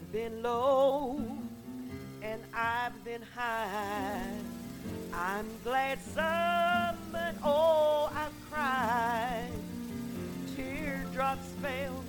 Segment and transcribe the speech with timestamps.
[0.00, 1.20] I've been low
[2.22, 4.32] and I've been high.
[5.12, 9.50] I'm glad some, but oh, I've cried.
[10.54, 12.04] Teardrops fell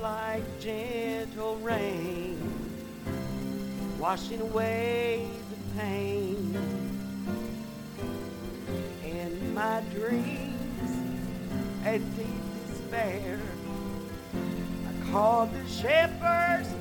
[0.00, 2.38] like gentle rain,
[3.98, 6.56] washing away the pain.
[9.04, 10.90] In my dreams,
[11.84, 12.26] a deep
[12.68, 13.38] despair,
[14.34, 16.72] I called the shepherd's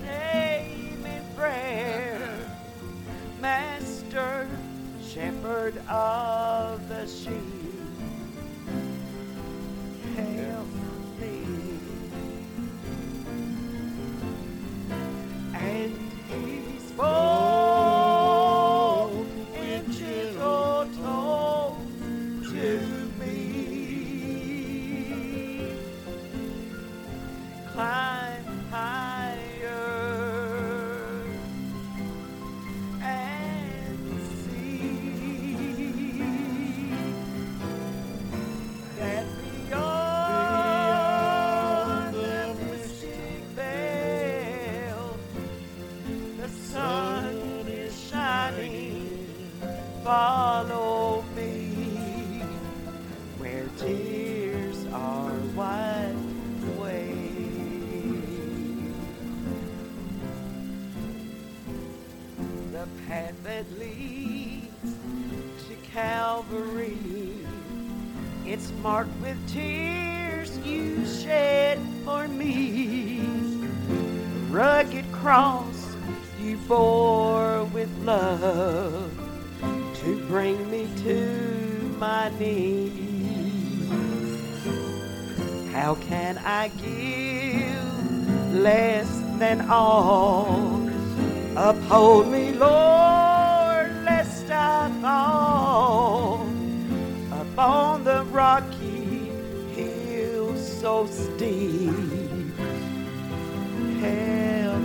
[1.36, 2.38] prayer.
[3.42, 4.48] Master,
[5.06, 7.55] shepherd of the sheep,
[50.06, 52.44] Follow me
[53.40, 57.08] where tears are wiped away.
[62.72, 64.94] The path that leads
[65.68, 67.00] to Calvary.
[68.46, 73.22] It's marked with tears you shed for me.
[73.88, 75.96] The rugged cross
[76.40, 79.05] you bore with love
[80.28, 82.92] bring me to my knees.
[85.72, 89.10] How can I give less
[89.40, 90.90] than all?
[91.56, 96.48] Uphold me, Lord, lest I fall
[97.32, 99.30] upon the rocky
[99.76, 101.94] hill so steep.
[104.02, 104.85] Help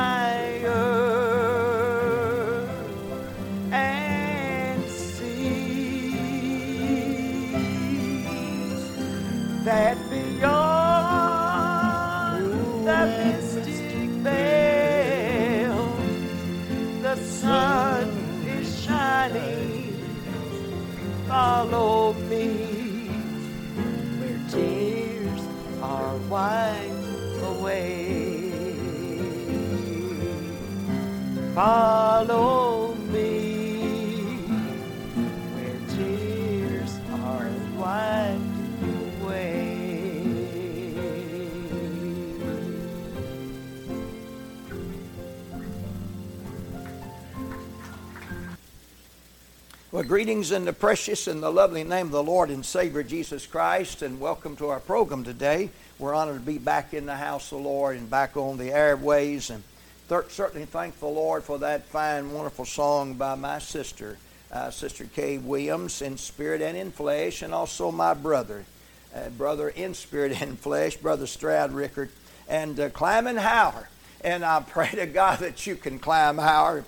[31.53, 33.81] Follow me
[35.53, 38.81] where tears are wiped
[39.21, 39.77] away.
[49.91, 53.45] Well, greetings in the precious and the lovely name of the Lord and Savior Jesus
[53.45, 55.69] Christ, and welcome to our program today.
[55.99, 58.71] We're honored to be back in the house of the Lord and back on the
[58.71, 59.63] airways, and
[60.27, 64.17] certainly thank the Lord for that fine, wonderful song by my sister,
[64.51, 68.65] uh, Sister Kay Williams, in spirit and in flesh, and also my brother,
[69.15, 72.09] uh, brother in spirit and flesh, Brother Stroud Rickard,
[72.49, 73.87] and uh, climbing higher.
[74.21, 76.83] And I pray to God that you can climb higher.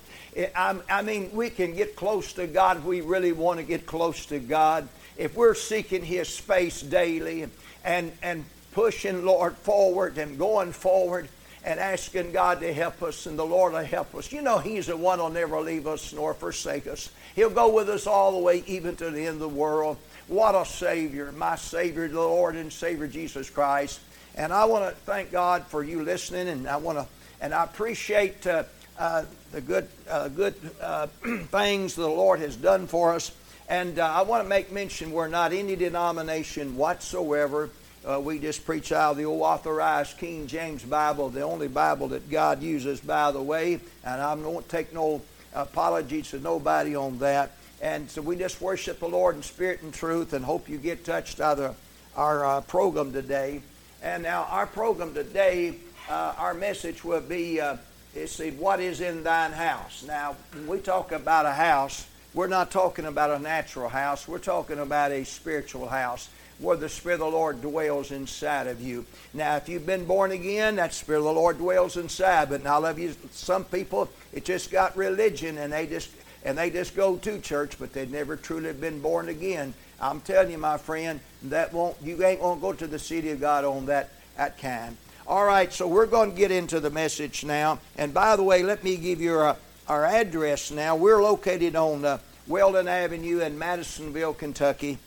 [0.54, 4.26] I mean, we can get close to God if we really want to get close
[4.26, 4.90] to God.
[5.16, 7.48] If we're seeking His space daily
[7.86, 11.30] and, and pushing, Lord, forward and going forward
[11.66, 14.32] and asking God to help us and the Lord to help us.
[14.32, 17.10] You know, He's the one who'll never leave us nor forsake us.
[17.36, 19.98] He'll go with us all the way, even to the end of the world.
[20.28, 24.00] What a Savior, my Savior, the Lord and Savior Jesus Christ.
[24.36, 27.08] And I want to thank God for you listening, and I want to,
[27.40, 28.64] and I appreciate uh,
[28.98, 31.08] uh, the good, uh, good uh,
[31.52, 33.32] things the Lord has done for us.
[33.70, 37.70] And uh, I want to make mention we're not any denomination whatsoever.
[38.06, 42.30] Uh, we just preach out of the authorized King James Bible, the only Bible that
[42.30, 43.80] God uses, by the way.
[44.04, 45.22] And I don't take no
[45.54, 47.52] apologies to nobody on that.
[47.82, 51.06] And so we just worship the Lord in spirit and truth and hope you get
[51.06, 51.78] touched out of
[52.18, 53.62] our uh, program today.
[54.02, 55.76] And now, our program today,
[56.10, 57.78] uh, our message will be uh,
[58.16, 60.04] is what is in thine house?
[60.06, 64.40] Now, when we talk about a house, we're not talking about a natural house, we're
[64.40, 66.30] talking about a spiritual house.
[66.60, 69.06] Where the Spirit of the Lord dwells inside of you.
[69.34, 72.50] Now, if you've been born again, that Spirit of the Lord dwells inside.
[72.50, 73.16] But now, I love you.
[73.32, 76.10] Some people, it just got religion, and they just
[76.46, 79.74] and they just go to church, but they've never truly been born again.
[80.00, 83.40] I'm telling you, my friend, that won't you ain't gonna go to the city of
[83.40, 84.98] God on that that kind.
[85.26, 87.80] All right, so we're going to get into the message now.
[87.98, 89.56] And by the way, let me give you our,
[89.88, 90.98] our address now.
[90.98, 94.98] We're located on uh, Weldon Avenue in Madisonville, Kentucky.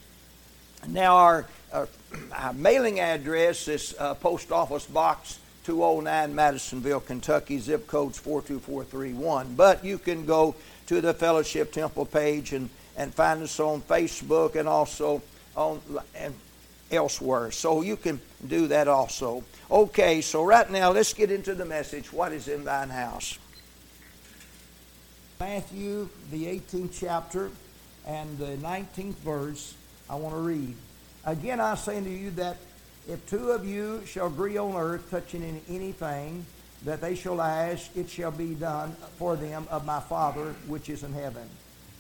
[0.89, 1.89] Now, our, our,
[2.33, 9.55] our mailing address is uh, Post Office Box 209, Madisonville, Kentucky, zip codes 42431.
[9.57, 10.55] But you can go
[10.87, 15.23] to the Fellowship Temple page and, and find us on Facebook and also
[15.57, 15.81] on
[16.15, 16.35] and
[16.93, 17.51] elsewhere.
[17.51, 19.43] So you can do that also.
[19.71, 22.13] Okay, so right now let's get into the message.
[22.13, 23.39] What is in thine house?
[25.41, 27.51] Matthew, the 18th chapter
[28.07, 29.75] and the 19th verse,
[30.09, 30.75] I want to read.
[31.25, 32.57] Again, I say unto you that
[33.09, 36.45] if two of you shall agree on earth touching in anything
[36.85, 41.03] that they shall ask, it shall be done for them of my Father which is
[41.03, 41.49] in heaven.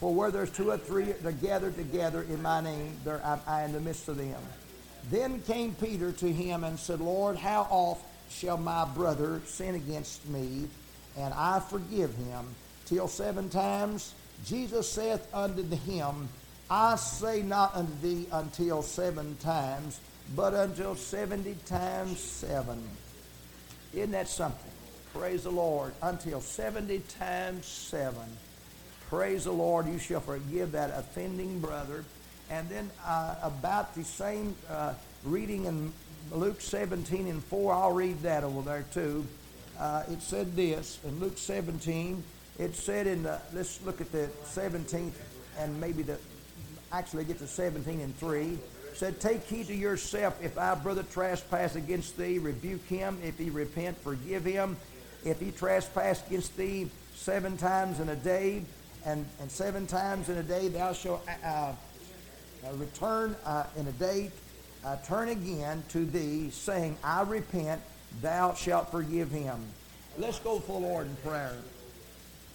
[0.00, 3.41] For where there's two or three that are gathered together in my name, there am
[3.47, 4.41] I in the midst of them.
[5.11, 10.29] Then came Peter to him and said, Lord, how oft shall my brother sin against
[10.29, 10.69] me,
[11.17, 12.47] and I forgive him?
[12.87, 14.14] Till seven times?
[14.44, 16.29] Jesus saith unto him,
[16.71, 20.01] I say not unto thee until seven times,
[20.35, 22.83] but until seventy times seven.
[23.95, 24.73] Isn't that something?
[25.15, 25.93] Praise the Lord.
[26.03, 28.37] Until seventy times seven.
[29.09, 32.05] Praise the Lord, you shall forgive that offending brother
[32.51, 35.93] and then uh, about the same uh, reading in
[36.31, 39.27] Luke 17 and 4, I'll read that over there too.
[39.79, 42.23] Uh, it said this in Luke 17.
[42.59, 45.12] It said in the, let's look at the 17th
[45.59, 46.19] and maybe the,
[46.97, 48.59] actually get to 17 and 3.
[48.95, 50.43] Said, Take heed to yourself.
[50.43, 53.19] If thy brother trespass against thee, rebuke him.
[53.23, 54.77] If he repent, forgive him.
[55.25, 58.63] If he trespass against thee seven times in a day,
[59.05, 61.73] and, and seven times in a day thou shalt uh,
[62.65, 64.31] uh, return uh, in a day,
[64.85, 67.83] uh, turn again to thee, saying, I repent,
[68.23, 69.63] thou shalt forgive him.
[70.17, 71.57] Let's go for Lord in prayer.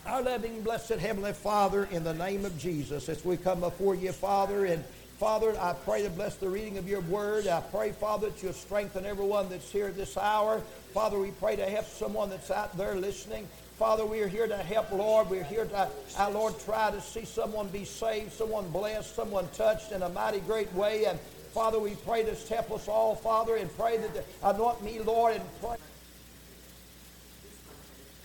[0.05, 4.11] Our loving, blessed Heavenly Father, in the name of Jesus, as we come before you,
[4.11, 4.83] Father, and
[5.19, 7.45] Father, I pray to bless the reading of your word.
[7.45, 10.59] I pray, Father, that you'll strengthen everyone that's here this hour.
[10.95, 13.47] Father, we pray to help someone that's out there listening.
[13.77, 15.29] Father, we are here to help, Lord.
[15.29, 15.87] We're here to,
[16.17, 20.39] our Lord, try to see someone be saved, someone blessed, someone touched in a mighty
[20.39, 21.05] great way.
[21.05, 21.19] And
[21.53, 25.35] Father, we pray this help us all, Father, and pray that the, anoint me, Lord,
[25.35, 25.77] and pray.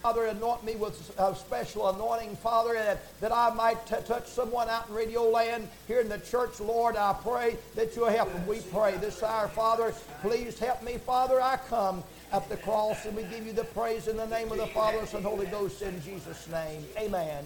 [0.07, 4.29] Father, anoint me with a uh, special anointing, Father, that, that I might t- touch
[4.29, 6.95] someone out in radio land here in the church, Lord.
[6.95, 8.47] I pray that you'll help them.
[8.47, 9.93] We pray this hour, Father.
[10.23, 11.43] Please help me, Father.
[11.43, 14.59] I come at the cross, and we give you the praise in the name of
[14.59, 16.85] the Father, Son, Holy Ghost in Jesus' name.
[16.97, 17.45] Amen.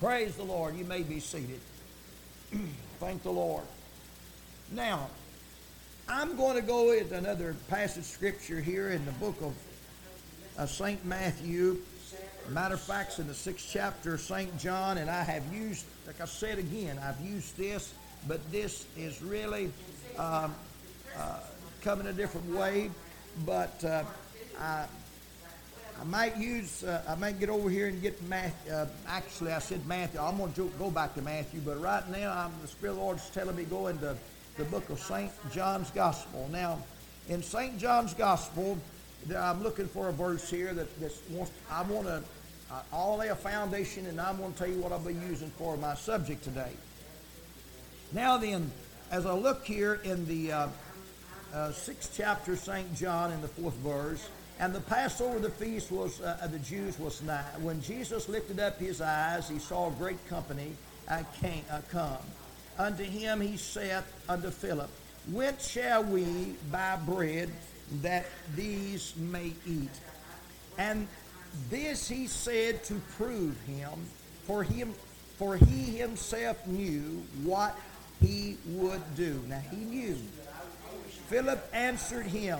[0.00, 0.76] Praise the Lord.
[0.76, 1.60] You may be seated.
[3.00, 3.64] Thank the Lord.
[4.72, 5.10] Now,
[6.08, 9.52] I'm going to go into another passage scripture here in the book of
[10.66, 11.04] St.
[11.04, 11.78] Matthew.
[12.48, 14.58] Matter of fact, in the sixth chapter of St.
[14.58, 17.92] John, and I have used, like I said again, I've used this,
[18.26, 19.70] but this is really
[20.16, 20.54] um,
[21.16, 21.40] uh,
[21.82, 22.90] coming a different way
[23.44, 24.04] but uh,
[24.58, 24.86] I,
[26.00, 28.72] I might use, uh, I might get over here and get Matthew.
[28.72, 30.20] Uh, actually, I said Matthew.
[30.20, 33.02] I'm going to go back to Matthew, but right now, I'm, the Spirit of the
[33.02, 34.16] Lord is telling me go into
[34.56, 35.30] the book of St.
[35.52, 36.48] John's Gospel.
[36.52, 36.78] Now,
[37.28, 37.78] in St.
[37.78, 38.78] John's Gospel,
[39.36, 42.22] I'm looking for a verse here that that's wants, I want to,
[42.92, 45.76] I'll lay a foundation, and I'm going to tell you what I'll be using for
[45.76, 46.72] my subject today.
[48.12, 48.70] Now then,
[49.10, 50.68] as I look here in the uh,
[51.52, 52.94] uh, sixth chapter, St.
[52.94, 54.28] John, in the fourth verse.
[54.60, 57.44] And the Passover, the feast was uh, the Jews was nigh.
[57.60, 60.72] When Jesus lifted up his eyes, he saw a great company
[61.08, 62.18] uh, came, uh, come.
[62.76, 64.90] Unto him he saith unto Philip,
[65.30, 67.50] Whence shall we buy bread
[68.02, 69.90] that these may eat?
[70.78, 71.06] And
[71.70, 73.90] this he said to prove him,
[74.44, 74.94] for him,
[75.36, 77.78] for he himself knew what
[78.20, 79.40] he would do.
[79.48, 80.16] Now he knew
[81.28, 82.58] Philip answered him,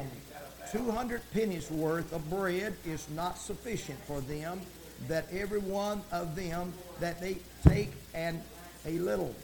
[0.70, 4.60] Two hundred pennies worth of bread is not sufficient for them,
[5.08, 8.42] that every one of them that they take and
[8.84, 9.34] a little.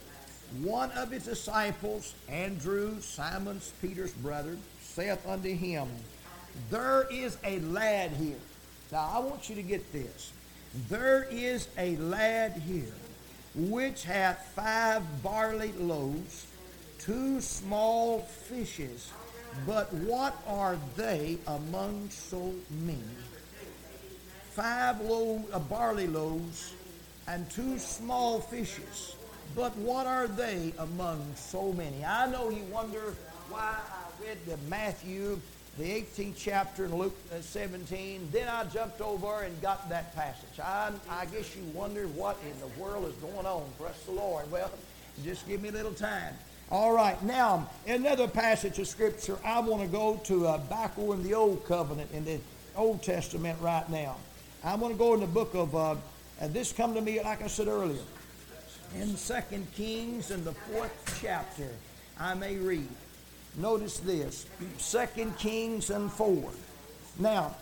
[0.61, 4.57] One of his disciples, Andrew, Simon's Peter's brother,
[4.95, 5.89] saith unto him,
[6.69, 8.39] There is a lad here.
[8.91, 10.31] Now I want you to get this.
[10.89, 12.93] There is a lad here
[13.55, 16.47] which hath five barley loaves
[16.99, 19.11] two small fishes.
[19.67, 22.99] But what are they among so many?
[24.51, 26.73] Five loaves of barley loaves
[27.27, 29.15] and two small fishes.
[29.55, 32.03] But what are they among so many?
[32.03, 33.13] I know you wonder
[33.49, 35.39] why I read the Matthew,
[35.77, 38.29] the 18th chapter, and Luke uh, 17.
[38.31, 40.59] Then I jumped over and got that passage.
[40.61, 43.63] I, I guess you wonder what in the world is going on.
[43.77, 44.49] Bless the Lord.
[44.51, 44.71] Well,
[45.23, 46.33] just give me a little time.
[46.71, 49.37] All right, now another passage of scripture.
[49.45, 52.39] I want to go to uh, back over in the Old Covenant in the
[52.75, 54.15] Old Testament right now.
[54.63, 55.95] I want to go in the book of, uh,
[56.41, 58.01] and this come to me like I said earlier,
[58.95, 61.69] in Second Kings in the fourth chapter.
[62.19, 62.87] I may read.
[63.57, 64.45] Notice this,
[64.77, 66.51] Second Kings and four.
[67.17, 67.55] Now,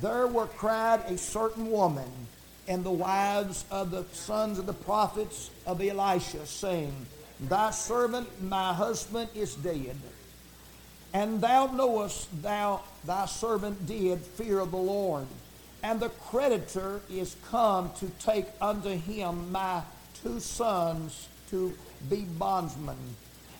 [0.00, 2.10] there were cried a certain woman
[2.68, 7.06] and the wives of the sons of the prophets of Elisha, saying,
[7.40, 9.96] Thy servant, my husband, is dead.
[11.14, 15.26] And thou knowest thou thy servant did fear the Lord.
[15.82, 19.82] And the creditor is come to take unto him my
[20.22, 21.72] two sons to
[22.10, 22.96] be bondsmen.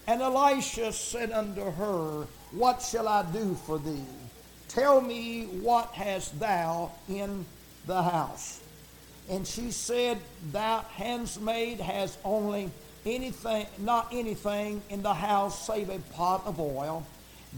[0.06, 4.04] And Elisha said unto her, What shall I do for thee?
[4.68, 7.44] Tell me what hast thou in
[7.86, 8.60] the house.
[9.28, 10.18] And she said,
[10.52, 12.70] Thou handsmaid has only
[13.04, 17.04] anything, not anything in the house save a pot of oil.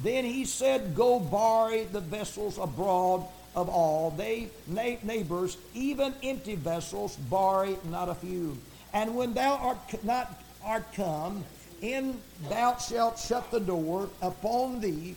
[0.03, 4.11] Then he said, Go borrow the vessels abroad of all.
[4.11, 8.57] They neighbors, even empty vessels, borrow not a few.
[8.95, 11.45] And when thou art not art come,
[11.83, 15.17] in thou shalt shut the door upon thee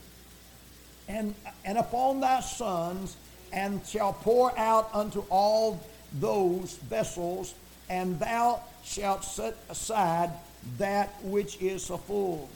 [1.07, 3.17] and, and upon thy sons,
[3.51, 5.81] and shall pour out unto all
[6.19, 7.53] those vessels,
[7.89, 10.31] and thou shalt set aside
[10.77, 12.49] that which is a full.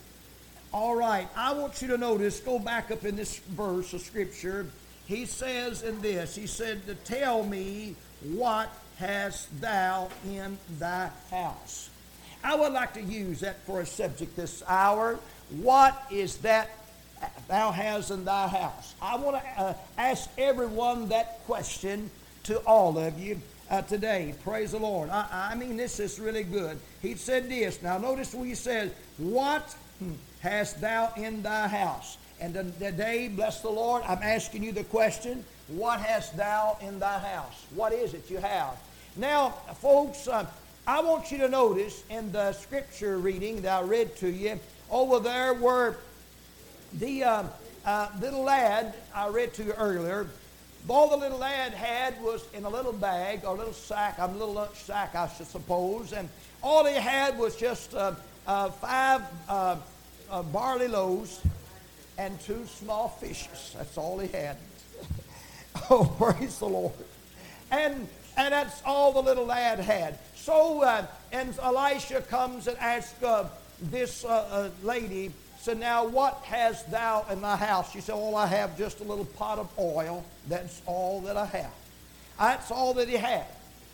[0.73, 4.67] All right, I want you to notice, go back up in this verse of Scripture.
[5.05, 11.89] He says in this, he said, to tell me what hast thou in thy house.
[12.43, 15.19] I would like to use that for a subject this hour.
[15.61, 16.69] What is that
[17.47, 18.95] thou hast in thy house?
[19.01, 22.09] I want to uh, ask everyone that question
[22.43, 24.35] to all of you uh, today.
[24.43, 25.09] Praise the Lord.
[25.09, 26.79] I, I, mean, this is really good.
[27.01, 27.81] He said this.
[27.81, 29.75] Now, notice what he says, What
[30.41, 32.17] hast thou in thy house?
[32.39, 37.19] And today, bless the Lord, I'm asking you the question, What hast thou in thy
[37.19, 37.65] house?
[37.73, 38.77] What is it you have?
[39.15, 40.45] Now, folks, uh,
[40.87, 44.59] I want you to notice in the scripture reading that I read to you,
[44.91, 45.97] over there were
[46.93, 47.43] the uh,
[47.85, 50.27] uh, little lad I read to you earlier
[50.87, 54.27] all the little lad had was in a little bag or a little sack, a
[54.27, 56.29] little lunch sack, I should suppose, and
[56.61, 58.13] all he had was just uh,
[58.47, 59.77] uh, five uh,
[60.29, 61.41] uh barley loaves
[62.17, 63.73] and two small fishes.
[63.75, 64.57] That's all he had.
[65.89, 66.93] oh, praise the Lord.
[67.71, 70.19] And, and that's all the little lad had.
[70.45, 73.47] So, uh, and Elisha comes and asks uh,
[73.81, 74.23] this
[74.83, 77.91] lady, said, Now what hast thou in thy house?
[77.91, 80.23] She said, Oh, I have just a little pot of oil.
[80.47, 81.73] That's all that I have.
[82.37, 83.45] That's all that he had.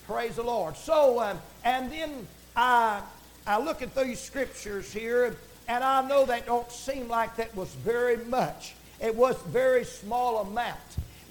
[0.05, 0.75] Praise the Lord.
[0.75, 3.01] So, um, and then I,
[3.47, 5.37] I look at these scriptures here,
[5.69, 8.73] and I know that don't seem like that was very much.
[8.99, 10.79] It was very small amount.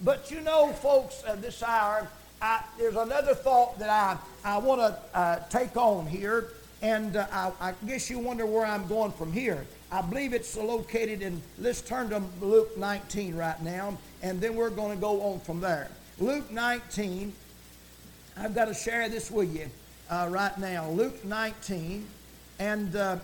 [0.03, 2.07] But you know, folks, uh, this hour,
[2.41, 7.27] I, there's another thought that I, I want to uh, take on here, and uh,
[7.31, 9.65] I, I guess you wonder where I'm going from here.
[9.91, 14.71] I believe it's located in, let's turn to Luke 19 right now, and then we're
[14.71, 15.89] going to go on from there.
[16.17, 17.31] Luke 19,
[18.37, 19.69] I've got to share this with you
[20.09, 20.89] uh, right now.
[20.89, 22.07] Luke 19,
[22.57, 23.17] and uh,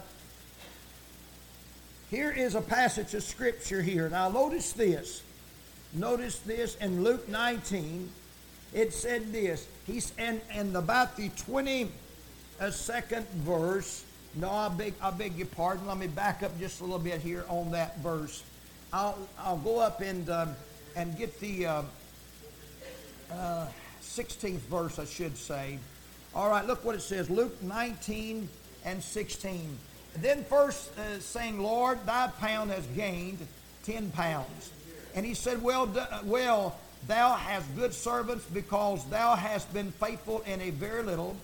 [2.11, 4.09] here is a passage of Scripture here.
[4.09, 5.23] Now, notice this.
[5.93, 8.09] Notice this in Luke 19.
[8.73, 9.67] It said this.
[9.85, 14.03] He's and, and about the 22nd verse
[14.37, 15.87] no, I beg, I beg your pardon.
[15.87, 18.43] Let me back up just a little bit here on that verse.
[18.93, 20.55] I'll, I'll go up and, um,
[20.95, 21.81] and get the uh,
[23.31, 23.67] uh,
[24.03, 25.79] 16th verse, I should say.
[26.35, 28.47] All right, look what it says Luke 19
[28.85, 29.77] and 16.
[30.17, 33.39] Then first uh, saying, Lord, thy pound has gained
[33.85, 34.71] 10 pounds.
[35.15, 35.89] And he said, Well,
[36.25, 36.77] well,
[37.07, 41.35] thou hast good servants because thou hast been faithful in a very little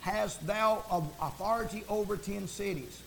[0.00, 3.02] hast thou authority over ten cities?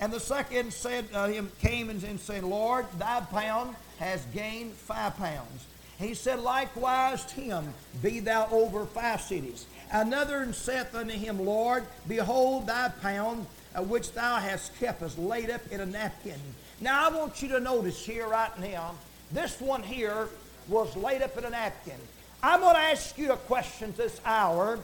[0.00, 5.16] And the second said uh, him came and said, Lord, thy pound has gained five
[5.16, 5.66] pounds.
[5.98, 9.66] He said, Likewise to him, be thou over five cities.
[9.90, 15.50] Another saith unto him, Lord, behold, thy pound uh, which thou hast kept is laid
[15.50, 16.40] up in a napkin.
[16.80, 18.94] Now I want you to notice here right now,
[19.32, 20.28] this one here
[20.68, 21.94] was laid up in a napkin.
[22.42, 24.78] I'm going to ask you a question this hour.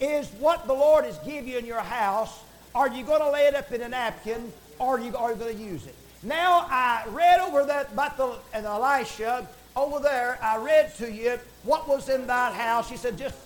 [0.00, 2.38] Is what the Lord has given you in your house,
[2.74, 5.36] are you going to lay it up in a napkin or are you, are you
[5.36, 5.94] going to use it?
[6.22, 10.38] Now I read over that about the and Elisha over there.
[10.42, 12.88] I read to you what was in that house.
[12.88, 13.36] She said just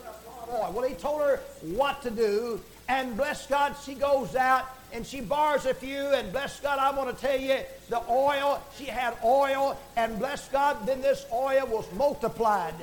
[0.51, 0.73] oil.
[0.75, 5.23] Well, he told her what to do, and bless God, she goes out and she
[5.23, 7.59] borrows a few, and bless God, I want to tell you,
[7.93, 12.75] the oil, she had oil, and bless God, then this oil was multiplied.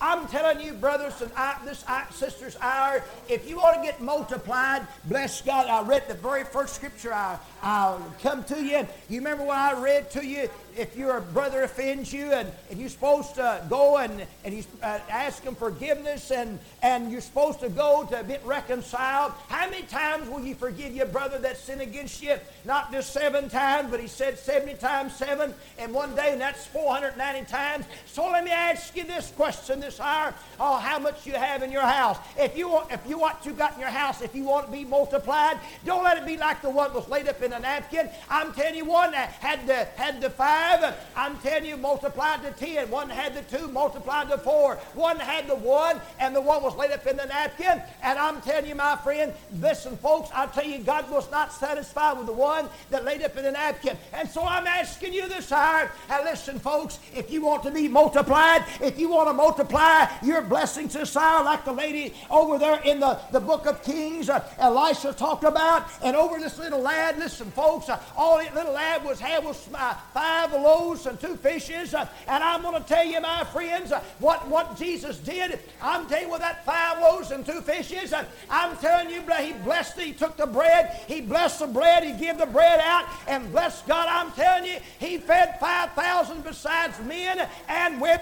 [0.00, 4.00] I'm telling you, brothers and I, this I, sisters, hour, if you want to get
[4.00, 5.68] multiplied, bless God.
[5.68, 8.86] I read the very first scripture I, I'll come to you.
[9.08, 10.50] You remember what I read to you?
[10.76, 14.98] If your brother offends you and, and you're supposed to go and, and you uh,
[15.08, 20.28] ask him forgiveness and, and you're supposed to go to get reconciled, how many times
[20.28, 22.36] will you forgive your brother that sinned against you?
[22.66, 26.64] Not just seven times, but he said 70 times seven in one day, and that's
[26.66, 27.84] 490 times.
[28.06, 30.32] So let me ask you this question this hour.
[30.58, 32.16] Oh, how much you have in your house.
[32.38, 34.72] If you want, if you what you got in your house, if you want to
[34.72, 38.08] be multiplied, don't let it be like the one was laid up in a napkin.
[38.30, 40.96] I'm telling you, one had the had the five.
[41.14, 42.90] I'm telling you, multiplied to ten.
[42.90, 44.76] One had the two, multiplied to four.
[44.94, 47.82] One had the one, and the one was laid up in the napkin.
[48.02, 52.16] And I'm telling you, my friend, listen, folks, I tell you, God was not satisfied
[52.16, 53.98] with the one that laid up in the napkin.
[54.14, 57.88] And so I'm asking you this hour, and listen, folks, if you want to be
[57.88, 62.78] multiplied, if you want to multiply your blessings this hour, like the lady over there
[62.82, 67.18] in the, the book of Kings, uh, Elisha talked about, and over this little lad,
[67.18, 71.36] listen, folks, uh, all that little lad was had was uh, five loaves and two
[71.36, 71.94] fishes.
[71.94, 75.58] Uh, and I'm going to tell you, my friends, uh, what, what Jesus did.
[75.80, 79.54] I'm telling you, with that five loaves and two fishes, uh, I'm telling you, he
[79.64, 83.50] blessed, he took the bread, he blessed the bread, he gave the bread out, and
[83.50, 88.20] bless God, I'm telling you, he fed 5,000 besides men and with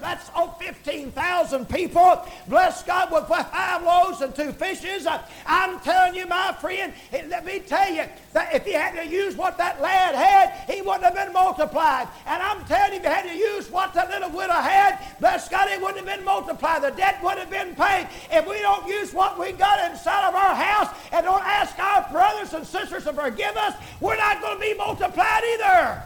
[0.00, 2.26] that's oh, 15,000 people.
[2.48, 5.06] Bless God with five loaves and two fishes.
[5.06, 9.06] Uh, I'm telling you, my friend, let me tell you that if he had to
[9.06, 12.08] use what that lad had, he wouldn't have been multiplied.
[12.26, 15.48] And I'm telling you, if he had to use what that little widow had, bless
[15.48, 16.82] God, it wouldn't have been multiplied.
[16.82, 18.08] The debt would have been paid.
[18.30, 22.06] If we don't use what we got inside of our house and don't ask our
[22.10, 26.02] brothers and sisters to forgive us, we're not going to be multiplied either.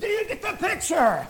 [0.00, 1.26] Do you get the picture?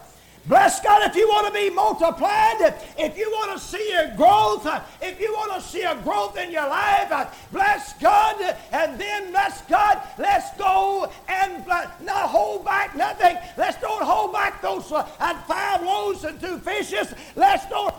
[0.46, 4.66] Bless God, if you want to be multiplied, if you want to see a growth,
[5.00, 8.36] if you want to see a growth in your life, bless God,
[8.70, 13.38] and then bless God, let's go and not hold back nothing.
[13.56, 15.04] Let's don't hold back those uh,
[15.48, 17.14] five loaves and two fishes.
[17.36, 17.94] Let's don't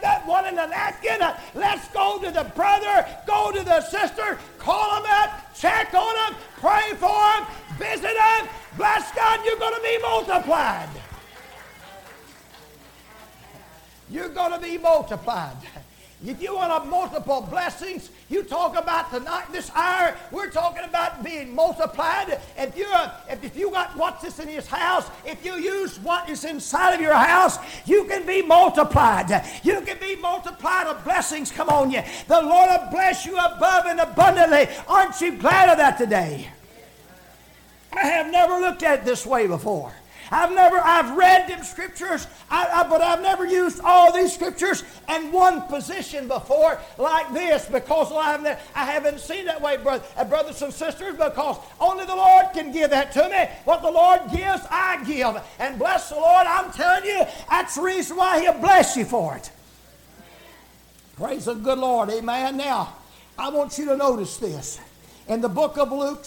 [0.00, 1.20] that one in the napkin.
[1.54, 6.40] Let's go to the brother, go to the sister, call them up, check on them,
[6.56, 7.46] pray for them,
[7.78, 8.48] visit them.
[8.76, 10.88] Bless God, you're going to be multiplied.
[14.10, 15.56] You're going to be multiplied.
[16.24, 21.22] If you want a multiple blessings, you talk about tonight, this hour, we're talking about
[21.22, 22.40] being multiplied.
[22.56, 22.86] If you
[23.28, 26.94] if, if you got what's this in his house, if you use what is inside
[26.94, 29.44] of your house, you can be multiplied.
[29.62, 32.02] You can be multiplied of blessings come on you.
[32.28, 34.68] The Lord will bless you above and abundantly.
[34.88, 36.48] Aren't you glad of that today?
[37.92, 39.92] I have never looked at it this way before.
[40.30, 44.82] I've never, I've read them scriptures, I, I, but I've never used all these scriptures
[45.08, 50.04] in one position before like this because I haven't, I haven't seen that way, brother,
[50.16, 53.48] uh, brothers and sisters, because only the Lord can give that to me.
[53.64, 55.42] What the Lord gives, I give.
[55.58, 59.36] And bless the Lord, I'm telling you, that's the reason why He'll bless you for
[59.36, 59.50] it.
[61.16, 62.56] Praise the good Lord, amen.
[62.56, 62.94] Now,
[63.38, 64.80] I want you to notice this.
[65.28, 66.24] In the book of Luke,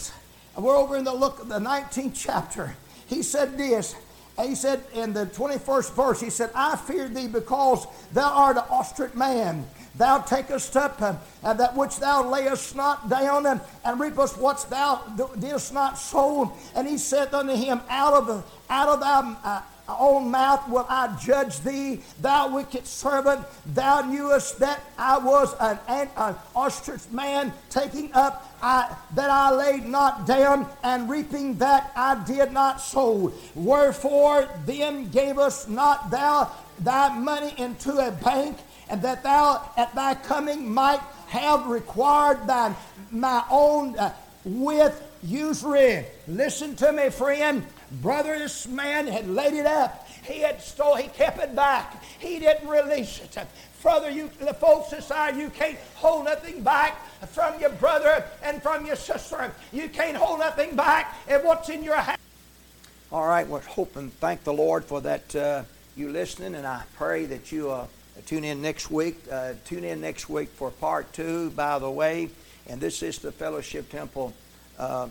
[0.58, 2.76] we're over in the Luke the 19th chapter
[3.10, 3.96] he said this.
[4.42, 8.64] He said in the 21st verse, he said, I fear thee because thou art an
[8.70, 9.66] ostrich man.
[9.96, 11.16] Thou takest up uh,
[11.54, 15.02] that which thou layest not down and, and reapest what thou
[15.38, 16.54] didst not sow.
[16.74, 19.62] And he said unto him, Out of, out of thy uh,
[19.98, 23.46] own mouth will I judge thee, thou wicked servant.
[23.66, 29.52] Thou knewest that I was an, an, an ostrich man, taking up I, that I
[29.52, 33.32] laid not down, and reaping that I did not sow.
[33.56, 38.58] Wherefore then gave us not thou thy money into a bank,
[38.90, 42.76] and that thou at thy coming might have required thine
[43.12, 44.14] my own uh,
[44.46, 46.06] with usury.
[46.28, 47.66] Listen to me, friend.
[48.02, 50.08] Brother, this man had laid it up.
[50.24, 52.04] He had stole, he kept it back.
[52.20, 53.38] He didn't release it.
[53.82, 58.86] Brother, you, the folks inside, you can't hold nothing back from your brother and from
[58.86, 59.52] your sister.
[59.72, 62.20] You can't hold nothing back and what's in your hand.
[63.12, 65.64] All right, we're hoping, thank the Lord for that, uh,
[65.96, 67.88] you listening, and I pray that you uh,
[68.26, 69.18] tune in next week.
[69.32, 72.30] Uh, tune in next week for part two, by the way.
[72.68, 74.34] And this is the Fellowship Temple
[74.80, 75.08] uh,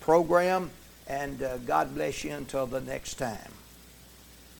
[0.00, 0.70] program.
[1.06, 3.52] And uh, God bless you until the next time.